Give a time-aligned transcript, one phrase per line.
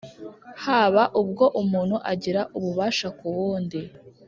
[0.63, 3.79] haba ubwo umuntu agira ububasha ku wundi